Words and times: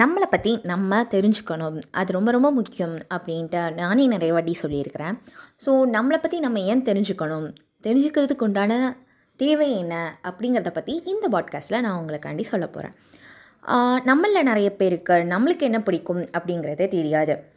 நம்மளை 0.00 0.26
பற்றி 0.30 0.60
நம்ம 0.62 1.02
தெரிஞ்சுக்கணும். 1.02 1.82
அது 1.90 2.12
ரொம்ப 2.12 2.30
ரொம்ப 2.30 2.50
முக்கியம் 2.50 2.98
அப்படின்ட்டு 3.10 3.74
நானே 3.74 4.06
நிறைய 4.06 4.32
வாட்டி 4.32 4.54
சொல்லியிருக்கிறேன். 4.54 5.18
ஸோ 5.66 5.68
நம்மளை 5.68 6.16
பற்றி 6.16 6.40
நம்ம 6.40 6.60
ஏன் 6.60 6.82
தெரிஞ்சுக்கணும்? 6.82 7.54
தெரிஞ்சுக்கிறதுக்கு 7.82 8.42
உண்டான 8.42 8.96
தேவை 9.36 9.76
என்ன 9.76 10.18
அப்படிங்கிறத 10.24 10.70
பற்றி 10.70 11.02
இந்த 11.04 11.28
பாட்காஸ்ட்டில் 11.28 11.80
நான் 11.80 12.04
உங்களுக்காண்டி 12.04 12.42
சொல்ல 12.42 12.68
போகிறேன் 12.68 12.96
நம்மளில் 14.12 14.42
நிறைய 14.42 14.76
பேருக்கு 14.76 15.12
நம்மளுக்கு 15.12 15.62
என்ன 15.62 15.82
பிடிக்கும் 15.82 16.22
அப்படிங்கிறதே 16.22 16.88
தெரியாது. 16.88 17.53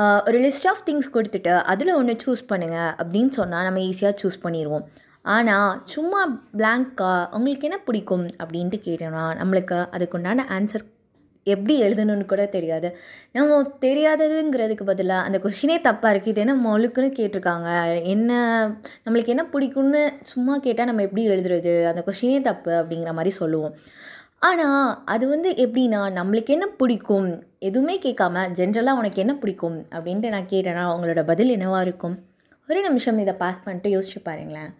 ஒரு 0.00 0.38
லிஸ்ட் 0.40 0.68
ஆஃப் 0.68 0.84
திங்ஸ் 0.86 1.08
கொடுத்துட்டு 1.12 1.54
அதில் 1.62 1.92
ஒன்று 1.94 2.16
சூஸ் 2.24 2.42
பண்ணுங்கள் 2.48 2.92
அப்படின்னு 3.02 3.28
சொன்னால் 3.28 3.64
நம்ம 3.64 3.80
ஈஸியாக 3.80 4.14
சூஸ் 4.22 4.42
பண்ணிடுவோம் 4.42 4.84
ஆனால் 5.22 5.82
சும்மா 5.84 6.20
பிளாங்காக 6.56 7.28
உங்களுக்கு 7.36 7.68
என்ன 7.68 7.78
பிடிக்கும் 7.78 8.26
அப்படின்ட்டு 8.42 8.78
கேட்டோம்னா 8.84 9.24
நம்மளுக்கு 9.40 9.78
அதுக்குண்டான 9.96 10.46
ஆன்சர் 10.48 10.86
எப்படி 11.46 11.82
எழுதணும்னு 11.82 12.24
கூட 12.24 12.46
தெரியாது. 12.46 12.88
நம்ம 13.32 13.62
தெரியாததுங்கிறதுக்கு 13.80 14.84
பதிலாக 14.84 15.26
அந்த 15.26 15.38
கொஷினே 15.38 15.76
தப்பாக 15.86 16.12
இருக்குது 16.12 16.26
இது 16.26 16.40
என்ன 16.40 16.54
மொழுக்குன்னு 16.66 17.10
கேட்டிருக்காங்க 17.18 17.68
என்ன 18.04 18.32
நம்மளுக்கு 19.04 19.26
என்ன 19.26 19.44
பிடிக்கும்னு 19.52 20.02
சும்மா 20.22 20.56
கேட்டால் 20.58 20.86
நம்ம 20.86 21.02
எப்படி 21.02 21.28
எழுதுறது 21.28 21.84
அந்த 21.84 22.04
கொஷினே 22.06 22.40
தப்பு 22.40 22.72
அப்படிங்கிற 22.72 23.12
மாதிரி 23.12 23.34
சொல்லுவோம். 23.34 23.74
ஆனால் 24.38 25.02
அது 25.04 25.28
வந்து 25.28 25.50
எப்படின்னா 25.50 26.02
நம்மளுக்கு 26.18 26.46
என்ன 26.46 26.66
பிடிக்கும் 26.66 27.30
எதுவுமே 27.62 27.94
கேட்காம 27.98 28.44
ஜென்ரலாக 28.58 29.00
உனக்கு 29.00 29.18
என்ன 29.20 29.34
பிடிக்கும்? 29.34 29.78
அப்படின்ட்டு 29.90 30.28
நான் 30.28 30.48
கேட்டேன்னா 30.52 30.84
அவங்களோட 30.90 31.20
பதில் 31.24 31.48
என்னவாக 31.48 31.82
இருக்கும்? 31.82 32.16
ஒரு 32.68 32.80
நிமிஷம் 32.80 33.18
இதை 33.18 33.34
பாஸ் 33.34 33.64
பண்ணிட்டு 33.64 33.88
யோசிச்சு 33.94 34.20
பாருங்களேன். 34.22 34.70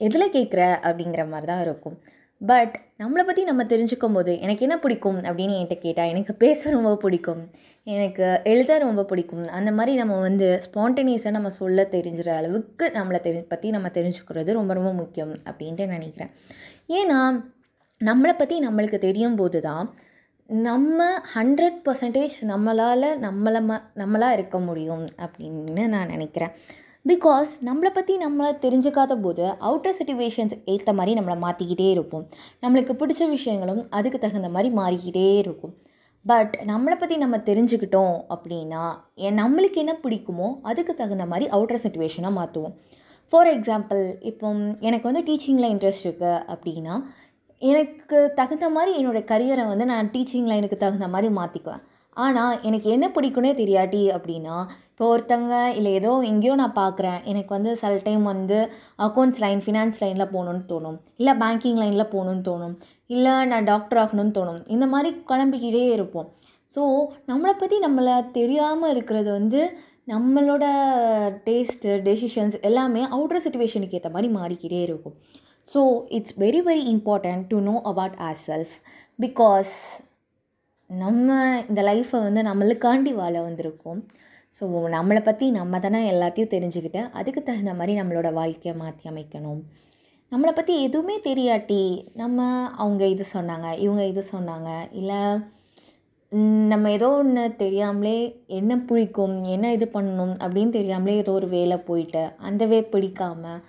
எதில் 0.00 0.32
கேட்குற? 0.32 0.62
அப்படிங்கிற 0.86 1.22
மாதிரி 1.28 1.46
தான் 1.46 1.60
இருக்கும். 1.60 1.96
பட் 2.40 2.74
நம்மளை 2.98 3.22
பற்றி 3.26 3.42
நம்ம 3.44 3.62
தெரிஞ்சுக்கும் 3.62 4.12
போது 4.12 4.32
எனக்கு 4.40 4.64
என்ன 4.66 4.76
பிடிக்கும்? 4.78 5.18
அப்படின்னு 5.18 5.54
என்கிட்ட 5.58 5.78
கேட்டால் 5.78 6.06
எனக்கு 6.06 6.32
பேச 6.34 6.70
ரொம்ப 6.70 6.90
பிடிக்கும். 6.96 7.42
எனக்கு 7.86 8.24
எழுத 8.44 8.78
ரொம்ப 8.78 9.04
பிடிக்கும். 9.04 9.44
அந்த 9.58 9.70
மாதிரி 9.72 9.92
நம்ம 9.96 10.16
வந்து 10.18 10.48
ஸ்பான்டேனியஸாக 10.66 11.30
நம்ம 11.30 11.50
சொல்ல 11.50 11.86
தெரிஞ்சுற 11.96 12.30
அளவுக்கு 12.36 12.86
நம்மளை 12.94 13.20
தெரி 13.20 13.42
பற்றி 13.52 13.70
நம்ம 13.70 13.90
தெரிஞ்சுக்கிறது 13.98 14.52
ரொம்ப 14.52 14.74
ரொம்ப 14.74 14.92
முக்கியம் 14.92 15.34
அப்படின்ட்டு 15.50 15.86
நினைக்கிறேன். 15.86 16.32
ஏன்னா 17.00 17.20
நம்மளை 18.00 18.34
பற்றி 18.38 18.56
நம்மளுக்கு 18.68 18.98
தெரியும் 18.98 19.36
போது 19.36 19.60
தான் 19.60 19.86
நம்ம 20.48 21.04
ஹண்ட்ரட் 21.34 21.78
பர்சன்டேஜ் 21.84 22.34
நம்மளால் 22.42 23.06
நம்மளை 23.22 23.60
ம 23.68 23.76
நம்மளாக 23.94 24.36
இருக்க 24.36 24.56
முடியும் 24.58 25.04
அப்படின்னு 25.18 25.84
நான் 25.88 26.12
நினைக்கிறேன். 26.14 26.52
பிகாஸ் 27.04 27.50
நம்மளை 27.68 27.90
பற்றி 27.94 28.14
நம்மளை 28.16 28.50
தெரிஞ்சுக்காத 28.64 29.14
போது 29.20 29.44
அவுட்டர் 29.66 29.96
சுச்சுவேஷன்ஸ் 29.98 30.56
ஏற்ற 30.64 30.92
மாதிரி 30.92 31.14
நம்மளை 31.18 31.36
மாற்றிக்கிட்டே 31.44 31.88
இருப்போம். 31.90 32.26
நம்மளுக்கு 32.62 32.94
பிடிச்ச 32.94 33.28
விஷயங்களும் 33.28 33.82
அதுக்கு 33.90 34.18
தகுந்த 34.18 34.48
மாதிரி 34.48 34.70
மாறிக்கிட்டே 34.74 35.26
இருக்கும். 35.38 35.74
பட் 36.24 36.54
நம்மளை 36.66 36.98
பற்றி 36.98 37.16
நம்ம 37.16 37.38
தெரிஞ்சுக்கிட்டோம் 37.48 38.16
அப்படின்னா 38.34 38.84
என் 39.26 39.40
நம்மளுக்கு 39.42 39.80
என்ன 39.84 39.94
பிடிக்குமோ 40.04 40.50
அதுக்கு 40.62 40.94
தகுந்த 40.94 41.26
மாதிரி 41.26 41.48
அவுட்டர் 41.50 41.84
சுச்சுவேஷனாக 41.84 42.38
மாற்றுவோம் 42.38 42.76
ஃபார் 43.32 43.48
எக்ஸாம்பிள் 43.48 44.02
இப்போ 44.22 44.48
எனக்கு 44.80 45.06
வந்து 45.10 45.22
டீச்சிங்கில் 45.28 45.72
இன்ட்ரெஸ்ட் 45.72 46.06
இருக்குது 46.06 46.42
அப்படின்னா 46.48 46.94
எனக்கு 47.70 48.18
தகுந்த 48.38 48.66
மாதிரி 48.76 48.92
என்னோடய 48.98 49.28
கரியரை 49.32 49.64
வந்து 49.72 49.84
நான் 49.92 50.10
டீச்சிங் 50.14 50.48
லைனுக்கு 50.52 50.76
தகுந்த 50.76 51.06
மாதிரி 51.14 51.28
மாற்றிக்குவேன் 51.38 51.82
ஆனால் 52.16 52.58
எனக்கு 52.68 52.88
என்ன 52.94 53.06
பிடிக்குன்னே 53.14 53.52
தெரியாட்டி 53.60 54.02
அப்படின்னா 54.16 54.56
இப்போ 54.90 55.04
ஒருத்தங்க 55.12 55.54
இல்லை 55.78 55.92
ஏதோ 56.00 56.10
எங்கேயோ 56.30 56.54
நான் 56.60 56.76
பார்க்குறேன் 56.82 57.18
எனக்கு 57.30 57.50
வந்து 57.56 57.70
சில 57.80 57.94
டைம் 58.04 58.24
வந்து 58.32 58.58
அக்கௌண்ட்ஸ் 59.06 59.40
லைன் 59.44 59.62
ஃபினான்ஸ் 59.64 60.00
லைனில் 60.02 60.32
போகணுன்னு 60.34 60.62
தோணும். 60.72 60.98
இல்லை 61.20 61.32
பேங்கிங் 61.42 61.80
லைனில் 61.82 62.10
போகணுன்னு 62.12 62.44
தோணும். 62.50 62.74
இல்லை 63.14 63.32
நான் 63.52 63.68
டாக்டர் 63.70 64.00
ஆகணும்னு 64.02 64.36
தோணும். 64.38 64.60
இந்த 64.74 64.86
மாதிரி 64.92 65.10
குழம்பிக்கிட்டே 65.30 65.84
இருப்போம். 65.96 66.28
ஸோ 66.72 66.82
நம்மளை 67.30 67.54
பற்றி 67.62 67.78
நம்மளை 67.86 68.14
தெரியாமல் 68.38 68.92
இருக்கிறது 68.94 69.30
வந்து 69.38 69.62
நம்மளோட 70.08 70.64
டேஸ்ட்டு 71.48 71.98
டெசிஷன்ஸ் 72.08 72.56
எல்லாமே 72.68 73.02
அவுட்டர் 73.14 73.44
சுச்சுவேஷனுக்கு 73.44 73.98
ஏற்ற 73.98 74.10
மாதிரி 74.16 74.30
மாறிக்கிட்டே 74.38 74.80
இருக்கும். 74.88 75.16
So 75.68 75.80
it's 76.16 76.34
very 76.44 76.60
very 76.68 76.84
important 76.94 77.44
to 77.52 77.58
know 77.68 77.74
about 77.90 78.16
our 78.26 78.38
self 78.48 78.74
because 79.18 79.72
நம்ம 80.90 81.28
இந்த 81.70 81.80
லைஃப்பை 81.90 82.18
வந்து 82.26 82.40
நம்மளுக்காண்டி 82.48 83.12
வாழ 83.20 83.34
வந்திருக்கோம். 83.46 84.00
ஸோ 84.56 84.64
நம்மளை 84.96 85.20
பற்றி 85.24 85.46
நம்ம 85.50 85.78
தானே 85.78 86.00
எல்லாத்தையும் 86.12 86.52
தெரிஞ்சுக்கிட்டு 86.52 87.00
அதுக்கு 87.20 87.40
தகுந்த 87.42 87.72
மாதிரி 87.74 87.94
நம்மளோட 88.00 88.28
வாழ்க்கையை 88.40 88.74
மாற்றி 88.82 89.04
அமைக்கணும். 89.12 89.62
நம்மளை 90.32 90.52
பற்றி 90.54 90.74
எதுவுமே 90.86 91.16
தெரியாட்டி 91.28 91.82
நம்ம 92.14 92.38
அவங்க 92.82 93.02
இது 93.14 93.24
சொன்னாங்க 93.32 93.68
இவங்க 93.84 94.04
இது 94.12 94.22
சொன்னாங்க 94.32 94.70
இல்லை 95.00 95.20
நம்ம 96.72 96.90
ஏதோ 96.90 97.08
ஒன்று 97.18 97.42
தெரியாமலே 97.62 98.16
என்ன 98.58 98.72
பிடிக்கும் 98.88 99.36
என்ன 99.54 99.66
இது 99.76 99.86
பண்ணணும் 99.92 100.34
அப்படின்னு 100.42 100.72
தெரியாமலே 100.78 101.14
ஏதோ 101.22 101.32
ஒரு 101.40 101.48
வேலை 101.48 101.76
போயிட்டு 101.88 102.22
அந்த 102.48 102.64
வே 102.66 102.78
பிடிக்காமல் 102.94 103.60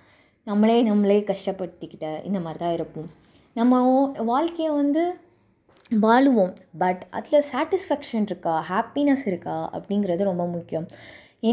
நம்மளே 0.46 0.74
நம்மளே 0.88 1.20
கஷ்டப்படுத்திக்கிட்ட 1.28 2.08
இந்த 2.28 2.38
மாதிரி 2.42 2.58
தான் 2.64 2.74
இருப்போம். 2.76 3.06
நம்ம 3.56 3.78
வாழ்க்கையை 4.30 4.72
வந்து 4.80 5.02
வாழுவோம். 6.04 6.52
பட் 6.82 7.02
அதில் 7.18 7.46
சாட்டிஸ்ஃபேக்ஷன் 7.52 8.26
இருக்கா? 8.30 8.54
ஹாப்பினஸ் 8.70 9.24
இருக்கா? 9.30 9.56
அப்படிங்கிறது 9.76 10.22
ரொம்ப 10.30 10.44
முக்கியம். 10.46 10.86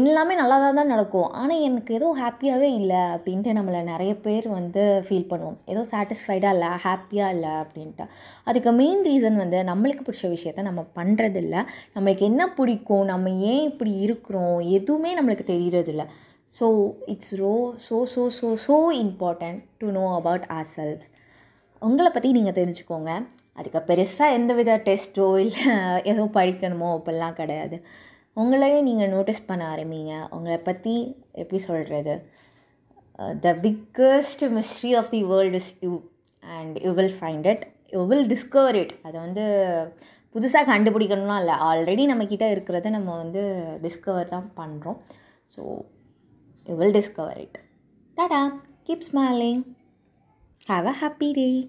எல்லாமே 0.00 0.34
நல்லா 0.40 0.56
தான் 0.64 0.78
தான் 0.78 0.92
நடக்கும். 0.94 1.26
ஆனால் 1.40 1.62
எனக்கு 1.68 1.90
ஏதோ 1.98 2.08
ஹாப்பியாகவே 2.20 2.68
இல்லை 2.80 3.00
அப்படின்ட்டு 3.14 3.56
நம்மளை 3.58 3.80
நிறைய 3.90 4.12
பேர் 4.26 4.46
வந்து 4.58 4.82
ஃபீல் 5.06 5.28
பண்ணுவோம். 5.32 5.58
ஏதோ 5.72 5.82
சாட்டிஸ்ஃபைடாக 5.92 6.54
இல்லை 6.56 6.70
ஹாப்பியாக 6.86 7.34
இல்லை 7.36 7.52
அப்படின்ட்டு. 7.62 8.06
அதுக்கு 8.50 8.72
மெயின் 8.80 9.02
ரீசன் 9.08 9.40
வந்து 9.42 9.60
நம்மளுக்கு 9.70 10.06
பிடிச்ச 10.08 10.30
விஷயத்த 10.36 10.68
நம்ம 10.70 10.84
பண்ணுறதில்ல 11.00 11.56
நம்மளுக்கு 11.96 12.26
என்ன 12.30 12.46
பிடிக்கும்? 12.60 13.04
நம்ம 13.12 13.30
ஏன் 13.52 13.64
இப்படி 13.70 13.94
இருக்கிறோம்? 14.06 14.56
எதுவுமே 14.78 15.12
நம்மளுக்கு 15.20 15.46
தெரியறதில்ல. 15.54 16.06
So 16.58 16.66
it's 17.12 17.34
row 17.42 17.52
so 17.86 17.96
so 18.14 18.22
so 18.38 18.48
so 18.66 18.76
important 19.04 19.60
to 19.80 19.86
know 19.98 20.04
about 20.18 20.46
our 20.56 20.68
self 20.76 21.04
உங்களை 21.82 22.10
பற்றி 22.12 22.28
நீங்கள் 22.38 22.56
தெரிஞ்சுக்கோங்க. 22.58 23.10
அதுக்கு 23.58 23.80
பெருசாக 23.88 24.36
எந்த 24.36 24.52
வித 24.58 24.70
டெஸ்ட்டோ 24.88 25.26
இல்லை 25.44 25.64
எதுவும் 26.10 26.34
படிக்கணுமோ 26.38 26.88
அப்படிலாம் 26.96 27.36
கிடையாது. 27.40 27.76
உங்களையே 28.36 28.78
நீங்கள் 28.88 29.12
நோட்டீஸ் 29.14 29.42
பண்ண 29.50 29.62
ஆரம்பிங்க. 29.74 30.12
உங்களை 30.36 30.58
பற்றி 30.68 30.94
எப்படி 31.42 31.60
சொல்கிறது 31.68 32.14
the 33.44 33.50
biggest 33.66 34.42
mystery 34.56 34.90
of 35.00 35.10
the 35.14 35.20
world 35.32 35.58
is 35.62 35.70
you 35.86 35.92
and 36.42 36.76
you 36.86 36.92
will 37.00 37.14
find 37.20 37.46
it 37.52 37.64
you 37.94 38.00
will 38.12 38.26
discover 38.34 38.78
it 38.82 38.94
அதை 39.06 39.16
வந்து 39.26 39.44
புதுசாக 40.34 40.64
கண்டுபிடிக்கணும்லாம் 40.72 41.42
இல்லை. 41.42 41.56
ஆல்ரெடி 41.68 42.04
நம்மக்கிட்ட 42.12 42.46
இருக்கிறத 42.54 42.90
நம்ம 42.98 43.10
வந்து 43.22 43.42
டிஸ்கவர் 43.86 44.32
தான் 44.34 44.48
பண்ணுறோம் 44.60 44.98
so 45.54 45.62
you 46.66 46.74
will 46.74 46.92
discover 46.92 47.32
it. 47.32 47.58
Ta-da! 48.16 48.58
Keep 48.86 49.04
smiling. 49.04 49.76
Have 50.66 50.86
a 50.86 50.92
happy 50.92 51.32
day. 51.32 51.68